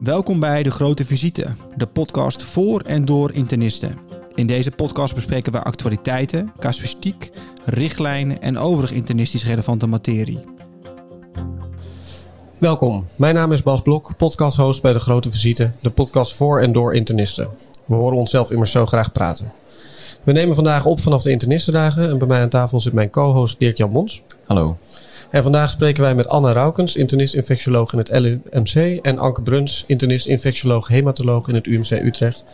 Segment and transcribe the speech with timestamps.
[0.00, 3.98] Welkom bij De Grote Visite, de podcast voor en door internisten.
[4.34, 7.30] In deze podcast bespreken we actualiteiten, casuïstiek,
[7.64, 10.44] richtlijnen en overig internistisch relevante materie.
[12.58, 16.72] Welkom, mijn naam is Bas Blok, podcasthost bij De Grote Visite, de podcast voor en
[16.72, 17.48] door internisten.
[17.86, 19.52] We horen onszelf immers zo graag praten.
[20.22, 23.58] We nemen vandaag op vanaf de internistendagen en bij mij aan tafel zit mijn co-host
[23.58, 24.22] Dirk-Jan Mons.
[24.46, 24.76] Hallo.
[25.30, 30.88] En vandaag spreken wij met Anna Raukens, internist-infectioloog in het LUMC en Anke Bruns, internist-infectioloog
[30.88, 32.44] hematoloog in het UMC Utrecht,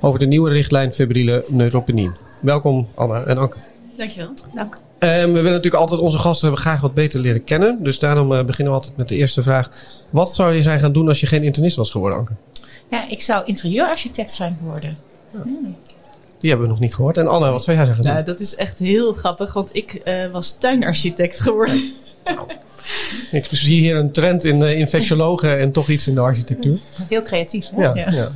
[0.00, 2.10] over de nieuwe richtlijn febrile neutropenie.
[2.40, 3.56] Welkom Anna en Anke.
[3.96, 4.32] Dankjewel.
[4.54, 4.74] Dank.
[4.98, 7.82] Um, we willen natuurlijk altijd onze gasten graag wat beter leren kennen.
[7.82, 9.70] Dus daarom uh, beginnen we altijd met de eerste vraag.
[10.10, 12.32] Wat zou je zijn gaan doen als je geen internist was geworden, Anke?
[12.90, 14.98] Ja, ik zou interieurarchitect zijn geworden.
[15.32, 15.42] Ja.
[15.42, 15.76] Hmm.
[16.38, 17.16] Die hebben we nog niet gehoord.
[17.16, 18.04] En Anna, wat zou jij zeggen?
[18.04, 21.92] Nou, dat is echt heel grappig, want ik uh, was tuinarchitect geworden.
[23.38, 26.78] ik zie hier een trend in de infectiologen en toch iets in de architectuur.
[27.08, 27.70] Heel creatief.
[27.74, 27.82] Hè?
[27.82, 28.10] Ja, ja.
[28.10, 28.30] ja.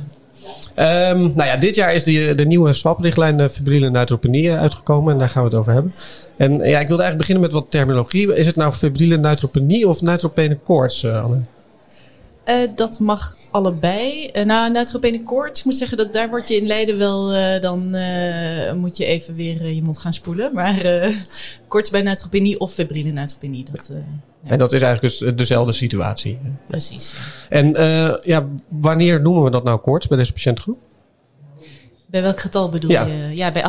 [1.11, 5.19] Um, nou ja, dit jaar is die, de nieuwe SWAP-richtlijn de febrile neutropenie uitgekomen en
[5.19, 5.93] daar gaan we het over hebben.
[6.37, 8.35] En ja, ik wilde eigenlijk beginnen met wat terminologie.
[8.35, 11.41] Is het nou febrile neutropenie of neutropene koorts, uh, Anne?
[12.47, 14.29] Uh, dat mag allebei.
[14.33, 17.61] Uh, nou, neutropene koorts, ik moet zeggen dat daar word je in Leiden wel, uh,
[17.61, 17.89] dan
[18.79, 20.53] moet je even weer je mond gaan spoelen.
[20.53, 21.11] Maar
[21.67, 23.65] koorts bij neutropenie of febrile neutropenie.
[23.71, 23.89] Dat,
[24.43, 24.51] ja.
[24.51, 26.39] En dat is eigenlijk dus dezelfde situatie.
[26.67, 27.11] Precies.
[27.11, 27.55] Ja.
[27.57, 27.67] En
[28.23, 30.77] ja, wanneer noemen we dat nou koorts bij deze patiëntgroep?
[32.09, 33.05] Bij welk getal bedoel ja.
[33.05, 33.35] je?
[33.35, 33.67] Ja, bij 38,5.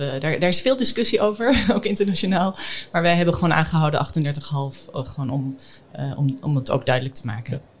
[0.00, 2.56] Uh, daar, daar is veel discussie over, ook internationaal.
[2.92, 5.58] Maar wij hebben gewoon aangehouden 38,5, uh, gewoon om,
[5.98, 7.52] uh, om, om het ook duidelijk te maken.
[7.52, 7.73] Ja.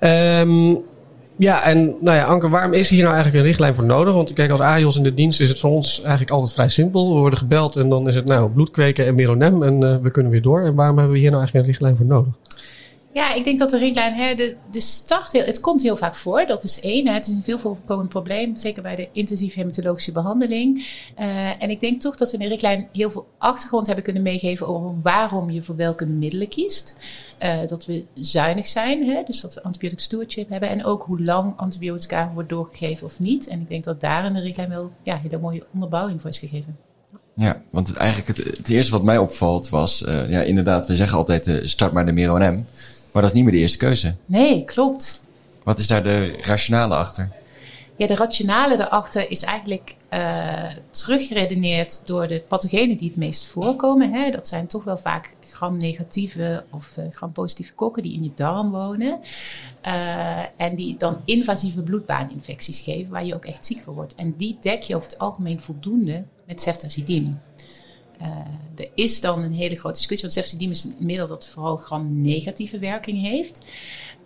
[0.00, 0.84] Um,
[1.38, 4.14] ja, en nou ja, Anke, waarom is hier nou eigenlijk een richtlijn voor nodig?
[4.14, 7.14] Want kijk, als AJOS in de dienst is het voor ons eigenlijk altijd vrij simpel.
[7.14, 10.32] We worden gebeld en dan is het nou bloedkweken en meronem en uh, we kunnen
[10.32, 10.60] weer door.
[10.60, 12.32] En waarom hebben we hier nou eigenlijk een richtlijn voor nodig?
[13.16, 16.46] Ja, ik denk dat de richtlijn, hè, de, de start, het komt heel vaak voor.
[16.46, 17.08] Dat is één.
[17.08, 20.76] Het is een veel voorkomend probleem, zeker bij de intensieve hematologische behandeling.
[21.18, 24.22] Uh, en ik denk toch dat we in de richtlijn heel veel achtergrond hebben kunnen
[24.22, 26.96] meegeven over waarom je voor welke middelen kiest.
[27.42, 30.68] Uh, dat we zuinig zijn, hè, dus dat we antibiotic stewardship hebben.
[30.68, 33.48] En ook hoe lang antibiotica wordt doorgegeven of niet.
[33.48, 36.38] En ik denk dat daar in de richtlijn wel ja, hele mooie onderbouwing voor is
[36.38, 36.76] gegeven.
[37.34, 41.18] Ja, want het, eigenlijk het, eerste wat mij opvalt was, uh, ja inderdaad, we zeggen
[41.18, 42.66] altijd start maar de Mironem.
[43.16, 44.14] Maar dat is niet meer de eerste keuze.
[44.26, 45.20] Nee, klopt.
[45.64, 47.28] Wat is daar de rationale achter?
[47.96, 54.12] Ja, de rationale daarachter is eigenlijk uh, teruggeredeneerd door de pathogenen die het meest voorkomen.
[54.12, 54.30] Hè.
[54.30, 59.18] Dat zijn toch wel vaak gram-negatieve of uh, gram-positieve kokken die in je darm wonen.
[59.86, 64.14] Uh, en die dan invasieve bloedbaaninfecties geven, waar je ook echt ziek van wordt.
[64.14, 67.32] En die dek je over het algemeen voldoende met ceftazidime.
[68.20, 68.26] Uh,
[68.76, 72.78] er is dan een hele grote discussie, want ceftazidime is een middel dat vooral gram-negatieve
[72.78, 73.64] werking heeft.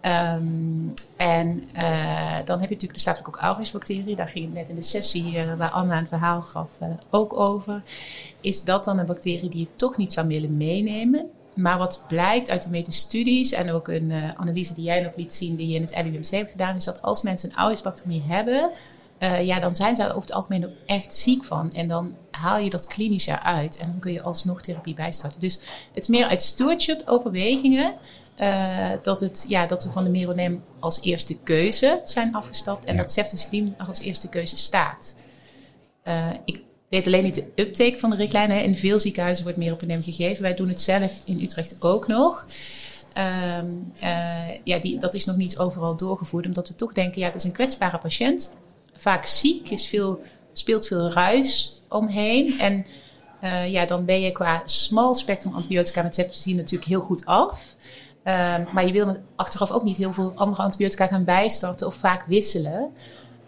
[0.02, 4.16] Um, en uh, dan heb je natuurlijk de Staphylococcus aureus bacterie.
[4.16, 6.70] Daar ging het net in de sessie uh, waar Anna een verhaal gaf
[7.10, 7.82] ook over.
[8.40, 11.30] Is dat dan een bacterie die je toch niet zou willen meenemen?
[11.54, 15.56] Maar wat blijkt uit de metastudies en ook een analyse die jij nog liet zien,
[15.56, 18.70] die je in het LUMC hebt gedaan, is dat als mensen een aureus-bacterie hebben,
[19.20, 21.70] uh, ja, dan zijn ze over het algemeen ook echt ziek van.
[21.70, 25.40] En dan haal je dat klinisch eruit en dan kun je alsnog therapie bijstarten.
[25.40, 25.54] Dus
[25.92, 27.94] het is meer uit stewardship overwegingen
[28.38, 32.94] uh, dat, het, ja, dat we van de Meronem als eerste keuze zijn afgestapt en
[32.94, 33.00] ja.
[33.00, 35.16] dat ceftazidime als eerste keuze staat.
[36.04, 38.62] Uh, ik weet alleen niet de uptake van de richtlijnen.
[38.62, 40.42] In veel ziekenhuizen wordt Meronem gegeven.
[40.42, 42.46] Wij doen het zelf in Utrecht ook nog.
[43.58, 43.92] Um,
[44.64, 47.44] ja, die, dat is nog niet overal doorgevoerd, omdat we toch denken, ja, dat is
[47.44, 48.50] een kwetsbare patiënt
[49.00, 50.20] vaak ziek, is veel,
[50.52, 52.58] speelt veel ruis omheen.
[52.58, 52.86] En
[53.42, 57.76] uh, ja, dan ben je qua smal spectrum antibiotica met ceftriaxone natuurlijk heel goed af.
[58.24, 62.24] Uh, maar je wil achteraf ook niet heel veel andere antibiotica gaan bijstarten of vaak
[62.26, 62.92] wisselen.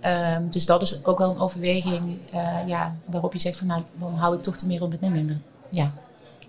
[0.04, 3.82] Uh, dus dat is ook wel een overweging uh, ja, waarop je zegt van nou,
[3.98, 5.00] dan hou ik toch de meer op het
[5.70, 5.92] Ja,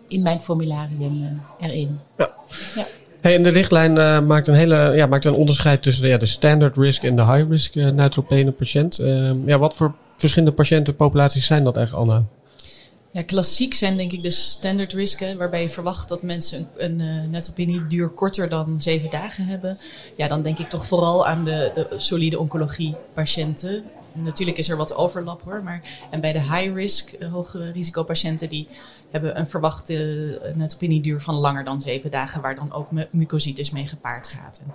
[0.07, 1.99] in mijn formularium erin.
[2.17, 2.33] Ja.
[2.75, 2.85] ja.
[3.23, 6.25] Hey, en de richtlijn uh, maakt, een hele, ja, maakt een onderscheid tussen ja, de
[6.25, 8.99] standard risk en de high risk uh, neutropene patiënt.
[8.99, 12.25] Uh, ja, wat voor verschillende patiëntenpopulaties zijn dat eigenlijk, Anna?
[13.11, 17.07] Ja, klassiek zijn denk ik de standard risken, waarbij je verwacht dat mensen een, een
[17.07, 19.77] uh, neutropenie duur korter dan zeven dagen hebben.
[20.17, 23.83] Ja, dan denk ik toch vooral aan de, de solide oncologie patiënten.
[24.13, 28.49] Natuurlijk is er wat overlap hoor, maar en bij de high risk, uh, hoge risicopatiënten,
[28.49, 28.67] die
[29.11, 33.87] hebben een verwachte uh, neutropenieduur van langer dan zeven dagen, waar dan ook mucositis mee
[33.87, 34.61] gepaard gaat.
[34.65, 34.73] En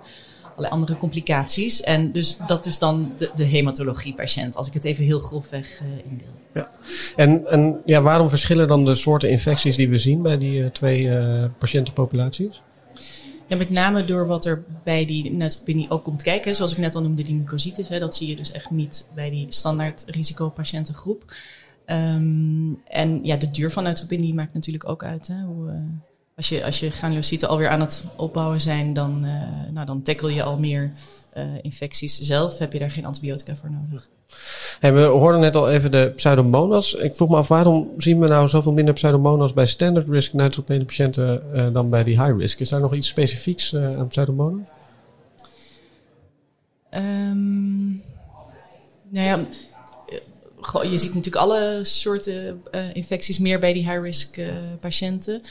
[0.59, 1.81] allerlei andere complicaties.
[1.81, 5.87] En dus dat is dan de, de hematologie-patiënt, als ik het even heel grofweg uh,
[6.11, 6.35] indeel.
[6.53, 6.69] Ja.
[7.15, 11.03] En, en ja, waarom verschillen dan de soorten infecties die we zien bij die twee
[11.03, 12.61] uh, patiëntenpopulaties?
[13.49, 16.55] Ja, met name door wat er bij die neutropenie ook komt kijken.
[16.55, 17.89] Zoals ik net al noemde, die mucositis.
[17.89, 21.33] Hè, dat zie je dus echt niet bij die standaard risicopatiëntengroep.
[21.85, 25.27] Um, en ja, de duur van neutropenie maakt natuurlijk ook uit.
[25.27, 25.75] Hè, hoe, uh,
[26.35, 30.33] als, je, als je granulocyten alweer aan het opbouwen zijn, dan, uh, nou, dan tackle
[30.33, 30.93] je al meer
[31.37, 32.57] uh, infecties zelf.
[32.57, 34.09] Heb je daar geen antibiotica voor nodig.
[34.79, 36.93] We hoorden net al even de pseudomonas.
[36.93, 40.85] Ik vroeg me af, waarom zien we nou zoveel minder pseudomonas bij standard risk neutropene
[40.85, 42.59] patiënten uh, dan bij die high risk?
[42.59, 44.67] Is daar nog iets specifieks uh, aan pseudomonas?
[46.93, 48.03] Um,
[49.09, 49.45] nou ja,
[50.89, 54.39] je ziet natuurlijk alle soorten uh, infecties meer bij die high risk
[54.79, 55.41] patiënten.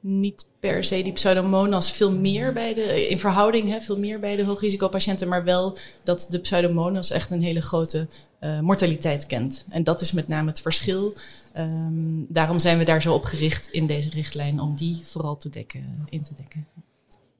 [0.00, 4.36] Niet per se die pseudomonas veel meer bij de, in verhouding, hè, veel meer bij
[4.36, 8.08] de hoogrisicopatiënten, maar wel dat de pseudomonas echt een hele grote
[8.40, 9.64] uh, mortaliteit kent.
[9.68, 11.14] En dat is met name het verschil.
[11.56, 15.48] Um, daarom zijn we daar zo op gericht in deze richtlijn om die vooral te
[15.48, 16.66] dekken, in te dekken.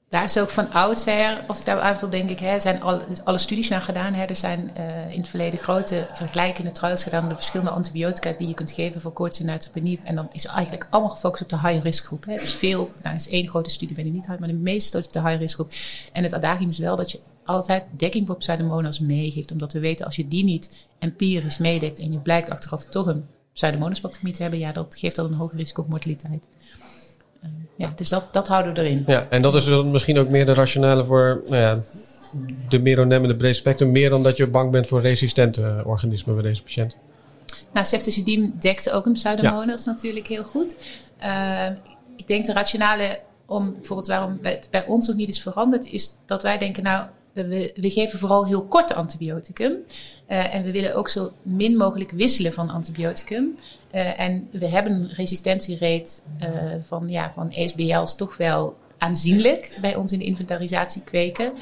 [0.09, 3.39] Daar is ook van oudsher, als ik daar aanvul, denk ik, hè, zijn alle, alle
[3.39, 4.13] studies naar gedaan.
[4.13, 4.25] Hè.
[4.25, 8.55] Er zijn uh, in het verleden grote vergelijkende trials gedaan de verschillende antibiotica die je
[8.55, 10.01] kunt geven voor koorts en neutropenie.
[10.05, 12.25] En dan is eigenlijk allemaal gefocust op de high risk groep.
[12.25, 12.39] Hè.
[12.39, 15.13] Dus veel, nou is één grote studie ben ik niet hard, maar de meeste op
[15.13, 15.73] de high risk groep.
[16.13, 19.53] En het adagium is wel dat je altijd dekking voor pseudomonas meegeeft.
[19.53, 23.27] Omdat we weten, als je die niet empirisch meedekt en je blijkt achteraf toch een
[23.53, 26.47] pseudomonasbacterie te hebben, ja, dat geeft dan een hoger risico op mortaliteit.
[27.79, 29.05] Ja, dus dat, dat houden we erin.
[29.07, 31.83] Ja, en dat is dus misschien ook meer de rationale voor nou ja,
[32.69, 33.93] de meronem en de breed spectrum.
[33.93, 36.97] Meer dan dat je bang bent voor resistente organismen bij deze patiënt.
[37.73, 39.91] Nou, ceftazidime dekt ook een pseudomonas ja.
[39.91, 40.77] natuurlijk heel goed.
[41.23, 41.67] Uh,
[42.17, 46.15] ik denk de rationale om bijvoorbeeld waarom het bij ons nog niet is veranderd, is
[46.27, 47.07] dat wij denken, nou,
[47.47, 49.73] we, we, geven vooral heel kort antibioticum.
[50.29, 53.57] Uh, en we willen ook zo min mogelijk wisselen van antibioticum.
[53.95, 56.49] Uh, en we hebben een resistentierate uh,
[56.81, 61.53] van, ja, van ESBL's toch wel aanzienlijk bij ons in de inventarisatie kweken.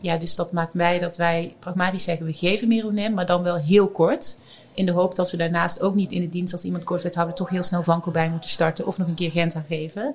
[0.00, 3.56] ja, dus dat maakt mij dat wij pragmatisch zeggen, we geven meronem, maar dan wel
[3.56, 4.36] heel kort.
[4.74, 7.14] In de hoop dat we daarnaast ook niet in de dienst als iemand kort werd
[7.14, 10.14] houden, toch heel snel vanko bij moeten starten of nog een keer Genta geven.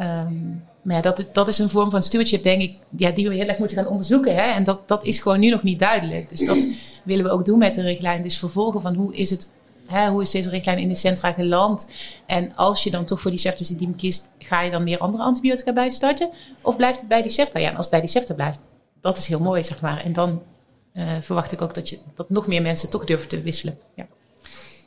[0.00, 3.34] Um, maar ja, dat, dat is een vorm van stewardship, denk ik, ja, die we
[3.34, 4.34] heel erg moeten gaan onderzoeken.
[4.34, 4.42] Hè?
[4.42, 6.28] En dat, dat is gewoon nu nog niet duidelijk.
[6.28, 6.66] Dus dat
[7.04, 8.22] willen we ook doen met de richtlijn.
[8.22, 9.50] Dus vervolgen van hoe is het
[9.90, 11.88] Hè, hoe is deze richtlijn in de centra geland?
[12.26, 15.72] En als je dan toch voor die ceftazidime kiest, ga je dan meer andere antibiotica
[15.72, 16.30] bij starten?
[16.60, 17.58] Of blijft het bij die cefta?
[17.58, 18.60] Ja, en als het bij die cefta blijft,
[19.00, 20.04] dat is heel mooi, zeg maar.
[20.04, 20.42] En dan
[20.94, 23.78] uh, verwacht ik ook dat, je, dat nog meer mensen toch durven te wisselen.
[23.94, 24.06] Ja.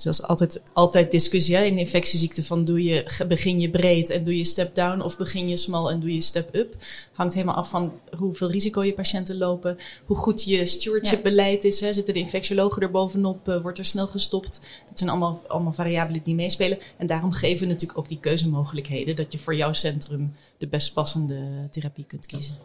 [0.03, 4.37] Zoals altijd, altijd discussie hè, in infectieziekten van doe je, begin je breed en doe
[4.37, 6.75] je step down of begin je smal en doe je step up.
[7.13, 11.79] Hangt helemaal af van hoeveel risico je patiënten lopen, hoe goed je stewardship beleid is.
[11.79, 11.93] Hè.
[11.93, 14.59] Zitten de infectiologen er bovenop, uh, wordt er snel gestopt.
[14.87, 16.77] Dat zijn allemaal, allemaal variabelen die meespelen.
[16.97, 20.93] En daarom geven we natuurlijk ook die keuzemogelijkheden dat je voor jouw centrum de best
[20.93, 22.55] passende therapie kunt kiezen.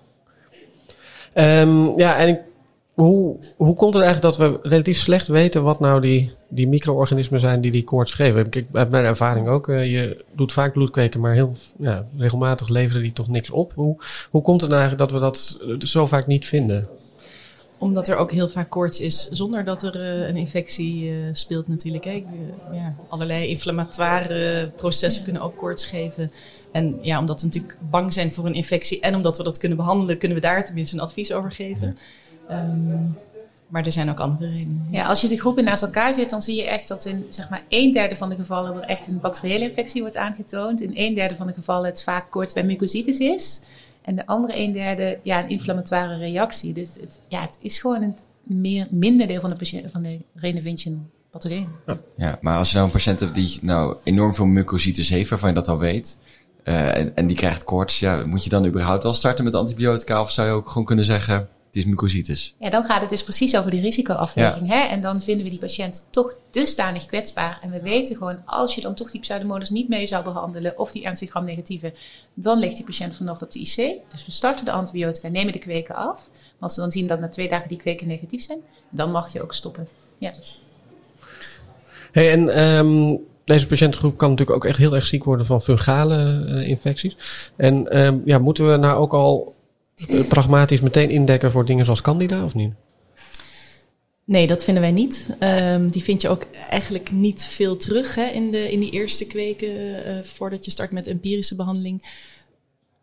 [1.34, 2.40] Um, ja, en ik
[3.02, 7.40] hoe, hoe komt het eigenlijk dat we relatief slecht weten wat nou die, die micro-organismen
[7.40, 8.46] zijn die die koorts geven?
[8.46, 9.68] Ik heb mijn ervaring ook.
[9.68, 13.72] Uh, je doet vaak bloedkweken, maar heel ja, regelmatig leveren die toch niks op.
[13.74, 13.96] Hoe,
[14.30, 16.88] hoe komt het nou eigenlijk dat we dat zo vaak niet vinden?
[17.78, 21.68] Omdat er ook heel vaak koorts is zonder dat er uh, een infectie uh, speelt
[21.68, 22.04] natuurlijk.
[22.04, 22.24] Hè.
[22.72, 26.32] ja, allerlei inflammatoire processen kunnen ook koorts geven.
[26.72, 29.78] En ja, omdat we natuurlijk bang zijn voor een infectie en omdat we dat kunnen
[29.78, 31.86] behandelen, kunnen we daar tenminste een advies over geven.
[31.86, 31.94] Ja.
[32.50, 33.16] Um,
[33.68, 34.86] maar er zijn ook andere redenen.
[34.90, 37.50] Ja, als je de groepen naast elkaar zet, dan zie je echt dat in zeg
[37.50, 40.80] maar een derde van de gevallen er echt een bacteriële infectie wordt aangetoond.
[40.80, 43.62] In een derde van de gevallen het vaak kort bij mucositis is.
[44.02, 46.72] En de andere een derde ja, een inflammatoire reactie.
[46.72, 50.20] Dus het, ja, het is gewoon een meer, minder deel van de, patiënt, van de
[50.34, 51.68] Renovinchen pathogeen.
[51.86, 51.98] Ja.
[52.16, 55.48] ja, maar als je nou een patiënt hebt die nou enorm veel mucositis heeft, waarvan
[55.48, 56.18] je dat al weet,
[56.64, 60.20] uh, en, en die krijgt koorts, ja, moet je dan überhaupt wel starten met antibiotica?
[60.20, 62.54] Of zou je ook gewoon kunnen zeggen, het is mucositis.
[62.58, 64.68] Ja, dan gaat het dus precies over die risicoafweging.
[64.68, 64.74] Ja.
[64.74, 64.86] Hè?
[64.86, 67.58] En dan vinden we die patiënt toch dusdanig kwetsbaar.
[67.62, 70.92] En we weten gewoon, als je dan toch die pseudomonas niet mee zou behandelen, of
[70.92, 71.92] die antigram negatieve,
[72.34, 74.00] dan ligt die patiënt vanochtend op de IC.
[74.08, 76.28] Dus we starten de antibiotica, nemen de kweken af.
[76.32, 78.58] Maar als we dan zien dat na twee dagen die kweken negatief zijn,
[78.90, 79.88] dan mag je ook stoppen.
[80.18, 80.32] Ja.
[82.12, 86.44] Hey, en um, deze patiëntengroep kan natuurlijk ook echt heel erg ziek worden van fungale
[86.48, 87.16] uh, infecties.
[87.56, 89.56] En um, ja, moeten we nou ook al
[90.28, 92.72] pragmatisch meteen indekken voor dingen zoals Candida of niet?
[94.24, 95.26] Nee, dat vinden wij niet.
[95.40, 99.26] Um, die vind je ook eigenlijk niet veel terug hè, in, de, in die eerste
[99.26, 102.02] kweken uh, voordat je start met empirische behandeling.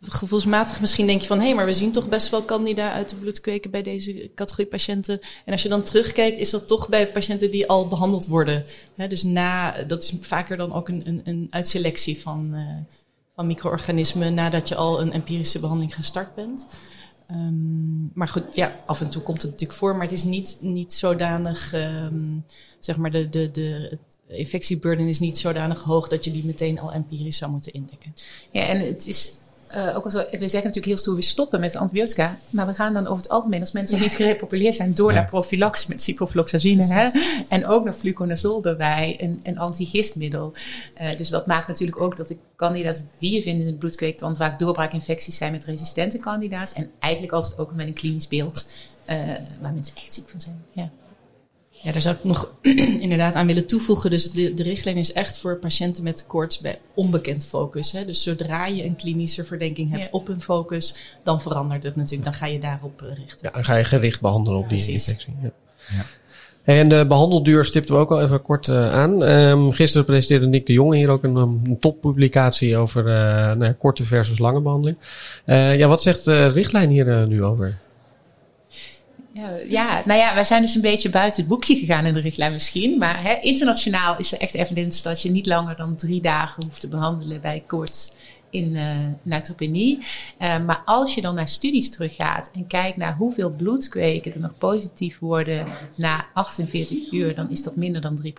[0.01, 3.09] Gevoelsmatig misschien denk je van hé, hey, maar we zien toch best wel candida uit
[3.09, 5.19] de bloedkweken bij deze categorie patiënten.
[5.45, 8.65] En als je dan terugkijkt, is dat toch bij patiënten die al behandeld worden.
[9.07, 12.61] Dus na, dat is vaker dan ook een, een, een uitselectie van, uh,
[13.35, 16.65] van micro-organismen nadat je al een empirische behandeling gestart bent.
[17.27, 20.57] Ehm, maar goed, ja, af en toe komt het natuurlijk voor, maar het is niet,
[20.61, 22.37] niet zodanig, ehm,
[22.79, 26.93] zeg maar, de, de, de, infectieburden is niet zodanig hoog dat je die meteen al
[26.93, 28.13] empirisch zou moeten indekken.
[28.51, 29.33] Ja, en het is
[29.75, 32.37] uh, ook al we zeggen natuurlijk heel stoer, we stoppen met antibiotica.
[32.49, 35.85] Maar we gaan dan over het algemeen, als mensen niet gerepopuleerd zijn, door naar profilax
[35.85, 36.85] met ciprofloxacine.
[36.85, 37.09] Hè?
[37.47, 40.53] En ook nog fluconazol erbij, een, een antigistmiddel.
[41.01, 44.19] Uh, dus dat maakt natuurlijk ook dat de kandidaten die je vindt in het bloedkweek
[44.19, 46.73] dan vaak doorbraakinfecties zijn met resistente kandidaats.
[46.73, 48.65] En eigenlijk altijd ook met een klinisch beeld
[49.09, 49.15] uh,
[49.61, 50.63] waar mensen echt ziek van zijn.
[50.71, 50.89] Ja.
[51.81, 52.53] Ja, daar zou ik nog
[53.05, 54.09] inderdaad aan willen toevoegen.
[54.09, 57.91] Dus de, de richtlijn is echt voor patiënten met koorts bij onbekend focus.
[57.91, 58.05] Hè.
[58.05, 62.23] Dus zodra je een klinische verdenking hebt op een focus, dan verandert het natuurlijk.
[62.23, 63.39] Dan ga je daarop eh, richten.
[63.41, 65.33] Ja, dan ga je gericht behandelen op die infectie.
[65.41, 65.51] Ja.
[65.95, 66.05] ja.
[66.63, 69.21] En de behandelduur stipten we ook al even kort uh, aan.
[69.21, 74.05] Um, gisteren presenteerde Nick de Jonge hier ook een, een toppublicatie over uh, nou, korte
[74.05, 74.97] versus lange behandeling.
[75.45, 77.77] Uh, ja, wat zegt de richtlijn hier nu over?
[79.35, 82.19] Ja, ja, nou ja, wij zijn dus een beetje buiten het boekje gegaan in de
[82.19, 82.97] richtlijn misschien.
[82.97, 86.79] Maar hè, internationaal is er echt evidence dat je niet langer dan drie dagen hoeft
[86.79, 88.11] te behandelen bij koorts
[88.49, 89.97] in uh, neutropenie.
[89.97, 94.57] Uh, maar als je dan naar studies teruggaat en kijkt naar hoeveel bloedkweken er nog
[94.57, 98.29] positief worden na 48 uur, dan is dat minder dan 3%.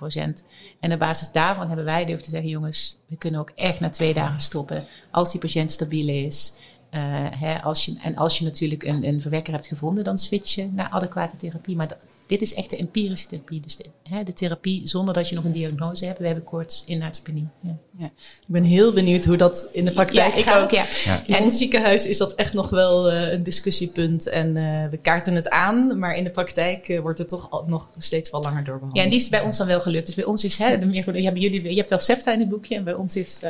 [0.80, 3.90] En op basis daarvan hebben wij durven te zeggen, jongens, we kunnen ook echt na
[3.90, 6.52] twee dagen stoppen als die patiënt stabiel is.
[6.96, 10.54] Uh, hè, als je, en als je natuurlijk een, een verwekker hebt gevonden, dan switch
[10.54, 11.76] je naar adequate therapie.
[11.76, 13.60] Maar dit is echt de empirische therapie.
[13.60, 16.18] Dus de, hè, de, therapie zonder dat je nog een diagnose hebt.
[16.18, 17.48] We hebben koorts in neutropenie.
[17.60, 17.76] Ja.
[17.98, 18.06] ja.
[18.06, 20.62] Ik ben heel benieuwd hoe dat in de praktijk ja, ik gaat.
[20.62, 21.22] Ook, ja.
[21.26, 24.26] In ons ziekenhuis is dat echt nog wel uh, een discussiepunt.
[24.26, 25.98] En uh, we kaarten het aan.
[25.98, 28.96] Maar in de praktijk uh, wordt het toch al, nog steeds wel langer doorbehandeld.
[28.96, 30.06] Ja, en die is bij ons dan wel gelukt.
[30.06, 30.56] Dus bij ons is...
[30.56, 32.74] Hè, de, je, hebt jullie, je hebt wel SEPTA in het boekje.
[32.74, 33.40] En bij ons is...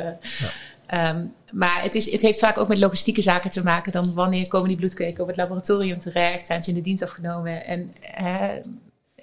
[0.93, 3.91] Um, maar het, is, het heeft vaak ook met logistieke zaken te maken.
[3.91, 6.45] Dan wanneer komen die bloedkweken op het laboratorium terecht?
[6.45, 7.65] Zijn ze in de dienst afgenomen?
[7.65, 8.59] En, hè,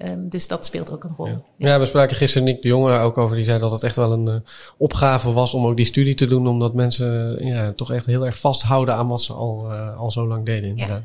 [0.03, 1.27] um, dus dat speelt ook een rol.
[1.27, 1.43] Ja.
[1.57, 1.79] ja.
[1.79, 3.37] we spraken gisteren Nick de Jonge ook over.
[3.37, 4.35] Die zei dat het echt wel een uh,
[4.77, 6.47] opgave was om ook die studie te doen.
[6.47, 10.11] Omdat mensen uh, ja, toch echt heel erg vasthouden aan wat ze al, uh, al
[10.11, 10.69] zo lang deden.
[10.69, 11.03] Inderdaad.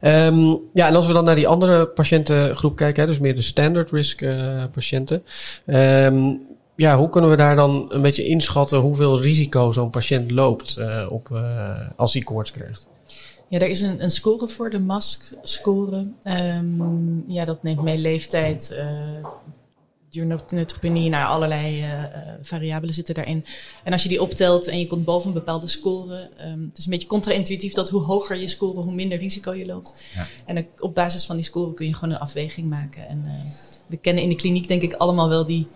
[0.00, 0.26] Ja.
[0.26, 3.42] Um, ja, en als we dan naar die andere patiëntengroep kijken, hè, dus meer de
[3.42, 4.24] standard risk
[4.72, 5.24] patiënten.
[5.66, 6.40] Um,
[6.76, 11.06] ja, hoe kunnen we daar dan een beetje inschatten hoeveel risico zo'n patiënt loopt uh,
[11.10, 12.86] op, uh, als hij koorts krijgt?
[13.48, 16.06] Ja, er is een, een score voor, de MASC-score.
[16.24, 18.70] Um, ja, dat neemt mee leeftijd,
[20.12, 22.04] uh, neutropenie, nou, allerlei uh,
[22.42, 23.44] variabelen zitten daarin.
[23.84, 26.84] En als je die optelt en je komt boven een bepaalde score, um, het is
[26.84, 29.94] een beetje contra-intuïtief dat hoe hoger je score, hoe minder risico je loopt.
[30.14, 30.26] Ja.
[30.46, 33.08] En op basis van die score kun je gewoon een afweging maken.
[33.08, 33.24] En
[33.86, 35.66] we kennen in de kliniek denk ik allemaal wel die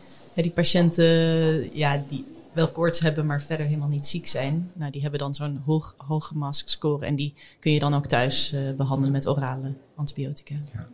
[0.43, 4.71] die patiënten ja, die wel koorts hebben, maar verder helemaal niet ziek zijn.
[4.75, 7.07] Nou, die hebben dan zo'n hoog, hoge mask-score.
[7.07, 10.55] En die kun je dan ook thuis uh, behandelen met orale antibiotica.
[10.73, 10.89] Ja.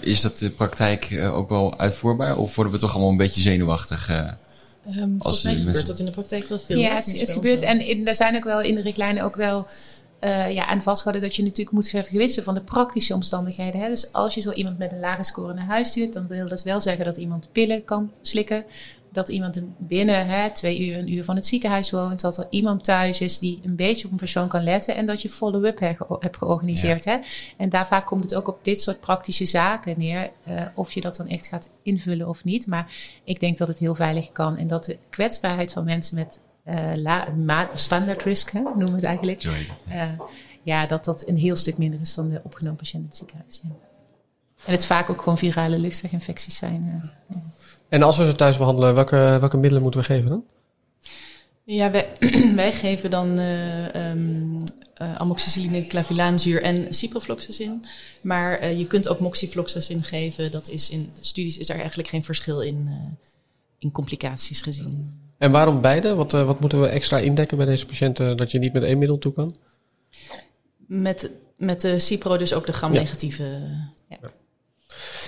[0.00, 2.36] Is dat de praktijk uh, ook wel uitvoerbaar?
[2.36, 4.10] Of worden we toch allemaal een beetje zenuwachtig?
[4.10, 4.32] Uh,
[4.96, 6.78] um, volgens mij gebeurt dat in de praktijk wel veel.
[6.78, 7.62] Ja, het, het gebeurt.
[7.62, 9.66] En in, er zijn ook wel in de richtlijnen ook wel
[10.24, 13.80] uh, ja, aan vasthouden dat je natuurlijk moet vergewissen van de praktische omstandigheden.
[13.80, 13.88] Hè?
[13.88, 16.62] Dus als je zo iemand met een lage score naar huis stuurt, dan wil dat
[16.62, 18.64] wel zeggen dat iemand pillen kan slikken.
[19.12, 22.20] Dat iemand binnen hè, twee uur, een uur van het ziekenhuis woont.
[22.20, 24.96] Dat er iemand thuis is die een beetje op een persoon kan letten.
[24.96, 25.78] En dat je follow-up
[26.18, 27.04] hebt georganiseerd.
[27.04, 27.12] Ja.
[27.12, 27.18] Hè?
[27.56, 30.30] En daar vaak komt het ook op dit soort praktische zaken neer.
[30.48, 32.66] Uh, of je dat dan echt gaat invullen of niet.
[32.66, 32.92] Maar
[33.24, 34.56] ik denk dat het heel veilig kan.
[34.56, 39.44] En dat de kwetsbaarheid van mensen met uh, standaard risk, hè, noemen we het eigenlijk.
[39.44, 40.02] Uh,
[40.62, 43.60] ja, dat dat een heel stuk minder is dan de opgenomen patiënt in het ziekenhuis.
[43.62, 43.70] Ja.
[44.64, 47.02] En het vaak ook gewoon virale luchtweginfecties zijn.
[47.02, 47.42] Uh, ja.
[47.88, 50.44] En als we ze thuis behandelen, welke, welke middelen moeten we geven dan?
[51.64, 52.08] Ja, wij,
[52.54, 54.62] wij geven dan uh, um,
[55.02, 57.84] uh, amoxicilline, clavilaanzuur en ciprofloxacin.
[58.20, 60.50] Maar uh, je kunt ook moxifloxacin geven.
[60.50, 62.88] Dat is in studies is er eigenlijk geen verschil in,
[63.78, 65.22] in complicaties gezien.
[65.44, 66.14] En waarom beide?
[66.14, 68.98] Wat, uh, wat moeten we extra indekken bij deze patiënten dat je niet met één
[68.98, 69.56] middel toe kan?
[70.86, 73.42] Met, met de Cipro dus ook de gram-negatieve.
[74.08, 74.16] Ja.
[74.20, 74.30] ja.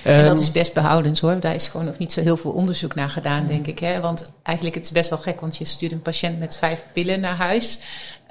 [0.04, 1.40] En dat is best behoudend hoor.
[1.40, 3.78] Daar is gewoon nog niet zo heel veel onderzoek naar gedaan, denk ik.
[3.78, 4.00] Hè?
[4.00, 7.20] Want eigenlijk het is best wel gek, want je stuurt een patiënt met vijf pillen
[7.20, 7.78] naar huis.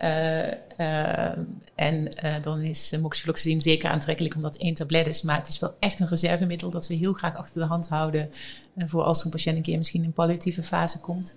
[0.03, 1.37] Uh, uh,
[1.75, 5.21] en uh, dan is moxifloxacin zeker aantrekkelijk omdat één tablet is.
[5.21, 8.29] Maar het is wel echt een reservemiddel dat we heel graag achter de hand houden.
[8.77, 11.35] voor als zo'n patiënt een keer misschien in palliatieve fase komt.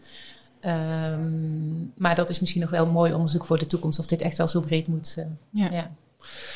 [0.64, 3.98] Um, maar dat is misschien nog wel mooi onderzoek voor de toekomst.
[3.98, 5.16] Of dit echt wel zo breed moet.
[5.50, 5.70] ja.
[5.70, 5.86] ja.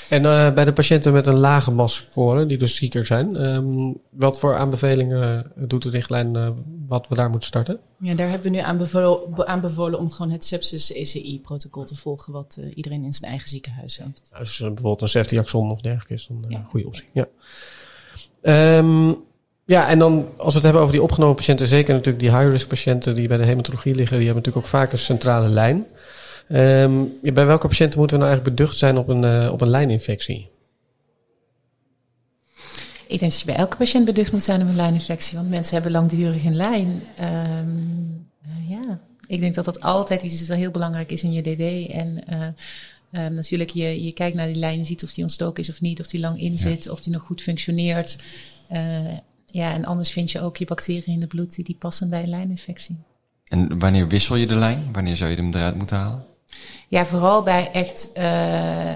[0.09, 4.39] En uh, bij de patiënten met een lage MAS-score, die dus zieker zijn, um, wat
[4.39, 6.49] voor aanbevelingen doet de richtlijn uh,
[6.87, 7.79] wat we daar moeten starten?
[7.99, 12.71] Ja, daar hebben we nu aanbevolen, aanbevolen om gewoon het sepsis-ECI-protocol te volgen, wat uh,
[12.75, 14.29] iedereen in zijn eigen ziekenhuis heeft.
[14.31, 16.59] Nou, dus bijvoorbeeld een ceftriaxon of dergelijke is dan ja.
[16.59, 17.09] een goede optie.
[17.13, 17.27] Ja.
[18.79, 19.25] Um,
[19.65, 22.69] ja, en dan als we het hebben over die opgenomen patiënten, zeker natuurlijk die high-risk
[22.69, 25.87] patiënten die bij de hematologie liggen, die hebben natuurlijk ook vaak een centrale lijn.
[26.49, 29.69] Um, bij welke patiënten moeten we nou eigenlijk beducht zijn op een, uh, op een
[29.69, 30.51] lijninfectie?
[33.07, 35.75] Ik denk dat je bij elke patiënt beducht moet zijn op een lijninfectie, want mensen
[35.75, 37.03] hebben langdurig een lijn.
[37.21, 41.33] Um, uh, ja, ik denk dat dat altijd iets is dat heel belangrijk is in
[41.33, 41.93] je DD.
[41.93, 45.63] En uh, um, natuurlijk, je, je kijkt naar die lijn, je ziet of die ontstoken
[45.63, 46.91] is of niet, of die lang in zit, ja.
[46.91, 48.19] of die nog goed functioneert.
[49.53, 52.23] Ja, en anders vind je ook je bacteriën in het bloed die, die passen bij
[52.23, 52.97] een lijninfectie.
[53.45, 54.89] En wanneer wissel je de lijn?
[54.93, 56.25] Wanneer zou je hem eruit moeten halen?
[56.89, 58.95] Ja, vooral bij echt, uh,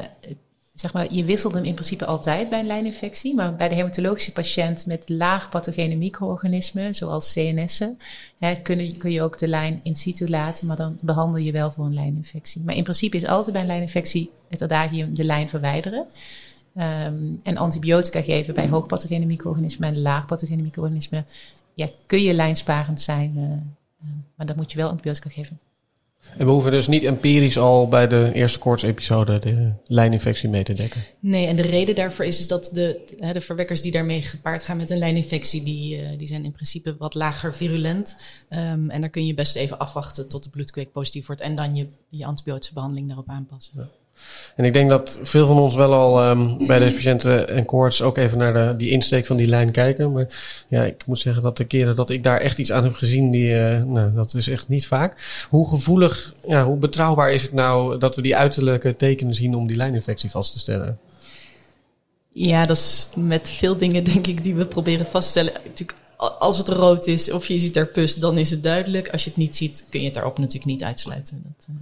[0.74, 3.34] zeg maar, je wisselt hem in principe altijd bij een lijninfectie.
[3.34, 7.98] Maar bij de hematologische patiënt met laag pathogene micro-organismen, zoals CNS'en,
[8.62, 11.84] kun, kun je ook de lijn in situ laten, maar dan behandel je wel voor
[11.84, 12.62] een lijninfectie.
[12.64, 16.06] Maar in principe is altijd bij een lijninfectie het adagium de lijn verwijderen.
[16.78, 21.26] Um, en antibiotica geven bij hoogpathogene micro-organismen en laagpathogene micro-organismen.
[21.74, 25.58] Ja, kun je lijnsparend zijn, uh, maar dan moet je wel antibiotica geven.
[26.36, 30.72] En we hoeven dus niet empirisch al bij de eerste koortsepisode de lijninfectie mee te
[30.72, 31.00] dekken.
[31.20, 33.00] Nee, en de reden daarvoor is, is dat de,
[33.32, 36.96] de verwekkers die daarmee gepaard gaan met een lijninfectie, die, uh, die zijn in principe
[36.98, 38.16] wat lager virulent.
[38.50, 41.74] Um, en daar kun je best even afwachten tot de bloedkweek positief wordt en dan
[41.74, 43.74] je, je antibiotische behandeling daarop aanpassen.
[43.76, 43.88] Ja.
[44.56, 48.02] En ik denk dat veel van ons wel al um, bij deze patiënten en koorts
[48.02, 50.12] ook even naar de, die insteek van die lijn kijken.
[50.12, 50.26] Maar
[50.68, 53.30] ja, ik moet zeggen dat de keren dat ik daar echt iets aan heb gezien,
[53.30, 55.46] die, uh, nou, dat is echt niet vaak.
[55.50, 59.66] Hoe gevoelig, ja, hoe betrouwbaar is het nou dat we die uiterlijke tekenen zien om
[59.66, 60.98] die lijninfectie vast te stellen?
[62.32, 65.52] Ja, dat is met veel dingen denk ik die we proberen vast te stellen.
[65.64, 65.98] Natuurlijk,
[66.38, 69.08] als het rood is of je ziet daar pus, dan is het duidelijk.
[69.08, 71.42] Als je het niet ziet, kun je het daarop natuurlijk niet uitsluiten.
[71.44, 71.76] Dat, uh...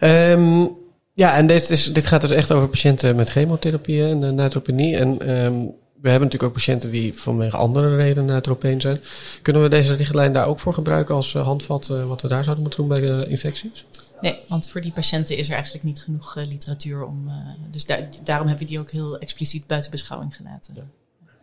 [0.00, 0.78] Um,
[1.12, 4.96] ja, en dit, is, dit gaat dus echt over patiënten met chemotherapie en uh, neutropenie.
[4.96, 9.00] En um, we hebben natuurlijk ook patiënten die vanwege andere redenen neutropeen zijn.
[9.42, 12.44] Kunnen we deze richtlijn daar ook voor gebruiken als uh, handvat uh, wat we daar
[12.44, 13.84] zouden moeten doen bij de infecties?
[14.20, 17.30] Nee, want voor die patiënten is er eigenlijk niet genoeg literatuur om.
[17.70, 20.74] dus daar, daarom hebben we die ook heel expliciet buiten beschouwing gelaten.
[20.76, 20.82] Ja.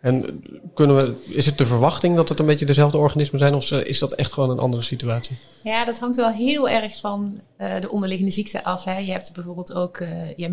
[0.08, 0.44] En
[0.74, 4.00] kunnen we, is het de verwachting dat het een beetje dezelfde organismen zijn of is
[4.00, 5.38] dat echt gewoon een andere situatie?
[5.64, 8.84] Ja, dat hangt wel heel erg van uh, de onderliggende ziekte af.
[8.84, 8.98] Hè.
[8.98, 10.50] Je hebt bijvoorbeeld ook uh, ja,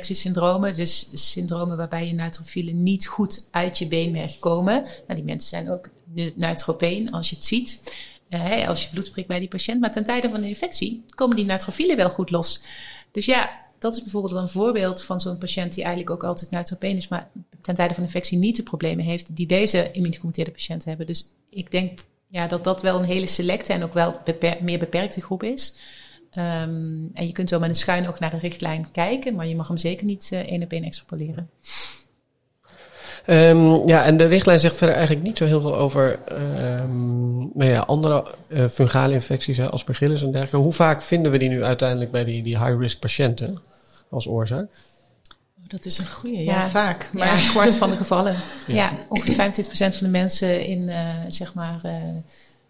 [0.00, 4.82] syndromen, dus syndromen waarbij je neutrofielen niet goed uit je beenmerg komen.
[4.82, 5.88] Nou, die mensen zijn ook
[6.34, 7.80] neutropeen als je het ziet.
[8.66, 9.80] Als je bloed prikt bij die patiënt.
[9.80, 12.60] Maar ten tijde van de infectie komen die neutrofielen wel goed los.
[13.12, 16.96] Dus ja, dat is bijvoorbeeld een voorbeeld van zo'n patiënt die eigenlijk ook altijd neutropeen
[16.96, 17.28] is, maar
[17.62, 21.06] ten tijde van infectie niet de problemen heeft die deze immuuncompromitteerde patiënten hebben.
[21.06, 24.20] Dus ik denk ja, dat dat wel een hele selecte en ook wel
[24.60, 25.74] meer beperkte groep is.
[26.38, 29.56] Um, en je kunt wel met een schuin oog naar de richtlijn kijken, maar je
[29.56, 31.50] mag hem zeker niet uh, één op één extrapoleren.
[33.26, 37.70] Um, ja, en de richtlijn zegt verder eigenlijk niet zo heel veel over um, nou
[37.70, 40.56] ja, andere uh, fungale infecties, hè, aspergillus en dergelijke.
[40.56, 43.60] Hoe vaak vinden we die nu uiteindelijk bij die, die high-risk patiënten
[44.10, 44.70] als oorzaak?
[45.70, 47.10] Dat is een goede, ja, ja, vaak.
[47.12, 48.36] Maar ja, een kwart van de gevallen.
[48.66, 51.92] Ja, ja ongeveer 25% van de mensen in, uh, zeg maar, uh,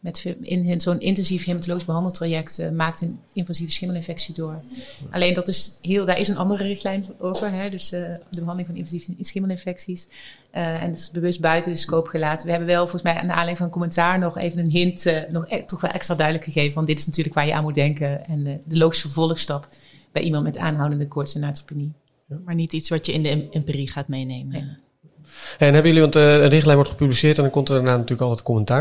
[0.01, 4.63] met in zo'n intensief hematologisch behandeltraject uh, maakt een invasieve schimmelinfectie door.
[5.11, 8.77] Alleen dat is heel, daar is een andere richtlijn over, hè, dus de behandeling van
[8.77, 10.09] invasieve schimmelinfecties.
[10.51, 12.45] en het is bewust buiten de scope gelaten.
[12.45, 15.05] We hebben wel volgens mij aan de aanleiding van een commentaar nog even een hint,
[15.29, 17.75] nog e toch wel extra duidelijk gegeven, want dit is natuurlijk waar je aan moet
[17.75, 19.69] denken en de logische vervolgstap
[20.13, 21.93] bij iemand met aanhoudende koorts en neutropenie.
[22.45, 24.53] Maar niet iets wat je in de empirie gaat meenemen.
[24.53, 24.77] Nee.
[25.59, 28.21] En hebben jullie, want uh, een richtlijn wordt gepubliceerd en dan komt er daarna natuurlijk
[28.21, 28.81] altijd commentaar.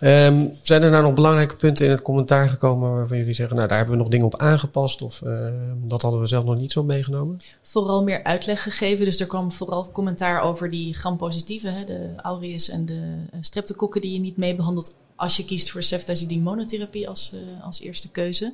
[0.00, 3.68] Um, zijn er nou nog belangrijke punten in het commentaar gekomen waarvan jullie zeggen, nou
[3.68, 5.46] daar hebben we nog dingen op aangepast of uh,
[5.84, 7.40] dat hadden we zelf nog niet zo meegenomen?
[7.62, 12.68] Vooral meer uitleg gegeven, dus er kwam vooral commentaar over die gram-positieve, hè, de aureus
[12.68, 17.32] en de streptokokken die je niet mee behandelt als je kiest voor ceftazidime monotherapie als,
[17.34, 18.52] uh, als eerste keuze.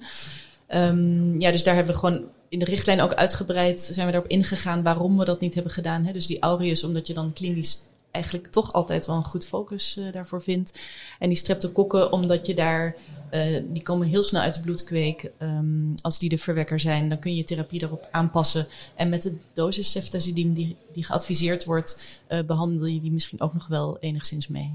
[0.75, 4.31] Um, ja, dus daar hebben we gewoon in de richtlijn ook uitgebreid zijn we daarop
[4.31, 6.05] ingegaan waarom we dat niet hebben gedaan.
[6.05, 6.13] Hè?
[6.13, 7.79] Dus die aureus, omdat je dan klinisch
[8.11, 10.81] eigenlijk toch altijd wel een goed focus uh, daarvoor vindt.
[11.19, 12.97] En die streptokokken, omdat je daar,
[13.35, 15.31] uh, die komen heel snel uit de bloedkweek.
[15.39, 18.67] Um, als die de verwekker zijn, dan kun je therapie daarop aanpassen.
[18.95, 23.53] En met de dosis ceftazidime die, die geadviseerd wordt, uh, behandel je die misschien ook
[23.53, 24.73] nog wel enigszins mee.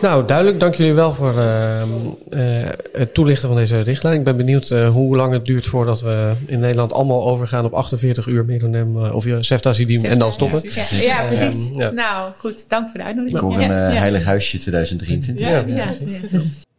[0.00, 0.60] Nou, duidelijk.
[0.60, 1.82] Dank jullie wel voor uh,
[2.30, 4.18] uh, het toelichten van deze richtlijn.
[4.18, 7.72] Ik ben benieuwd uh, hoe lang het duurt voordat we in Nederland allemaal overgaan op
[7.72, 10.62] 48 uur Meronem of je ceftazidime en dan stoppen.
[10.62, 11.70] Ja, ja precies.
[11.74, 11.90] Ja.
[11.90, 12.64] Nou, goed.
[12.68, 13.42] Dank voor de uitnodiging.
[13.42, 15.48] Ik hoor een heilig huisje 2023.
[15.48, 15.86] Ja, ja.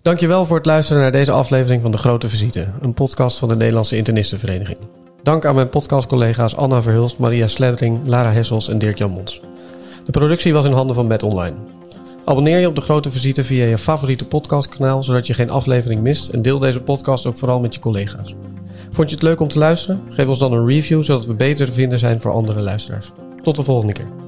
[0.01, 2.67] Dankjewel voor het luisteren naar deze aflevering van De Grote Visite.
[2.81, 4.77] Een podcast van de Nederlandse Internistenvereniging.
[5.23, 9.41] Dank aan mijn podcastcollega's Anna Verhulst, Maria Sleddering, Lara Hessels en Dirk-Jan Mons.
[10.05, 11.55] De productie was in handen van Met Online.
[12.25, 16.29] Abonneer je op De Grote Visite via je favoriete podcastkanaal, zodat je geen aflevering mist.
[16.29, 18.35] En deel deze podcast ook vooral met je collega's.
[18.91, 20.01] Vond je het leuk om te luisteren?
[20.09, 23.11] Geef ons dan een review, zodat we beter te vinden zijn voor andere luisteraars.
[23.43, 24.24] Tot de volgende keer.